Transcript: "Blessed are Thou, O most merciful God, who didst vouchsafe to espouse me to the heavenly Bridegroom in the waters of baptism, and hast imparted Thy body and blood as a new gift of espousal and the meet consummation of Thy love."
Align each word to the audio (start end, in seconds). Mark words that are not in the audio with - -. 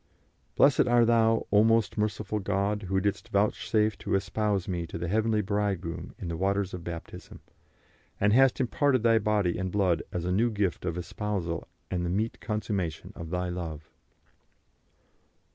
"Blessed 0.55 0.87
are 0.87 1.05
Thou, 1.05 1.45
O 1.51 1.63
most 1.63 1.95
merciful 1.95 2.39
God, 2.39 2.81
who 2.89 2.99
didst 2.99 3.29
vouchsafe 3.29 3.95
to 3.99 4.15
espouse 4.15 4.67
me 4.67 4.87
to 4.87 4.97
the 4.97 5.07
heavenly 5.07 5.41
Bridegroom 5.43 6.15
in 6.17 6.27
the 6.27 6.35
waters 6.35 6.73
of 6.73 6.83
baptism, 6.83 7.39
and 8.19 8.33
hast 8.33 8.59
imparted 8.59 9.03
Thy 9.03 9.19
body 9.19 9.59
and 9.59 9.71
blood 9.71 10.01
as 10.11 10.25
a 10.25 10.31
new 10.31 10.49
gift 10.49 10.85
of 10.85 10.97
espousal 10.97 11.67
and 11.91 12.03
the 12.03 12.09
meet 12.09 12.39
consummation 12.41 13.13
of 13.15 13.29
Thy 13.29 13.49
love." 13.49 13.91